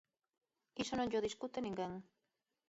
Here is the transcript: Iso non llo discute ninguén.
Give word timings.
Iso 0.83 0.93
non 0.95 1.09
llo 1.09 1.25
discute 1.27 1.57
ninguén. 1.65 1.93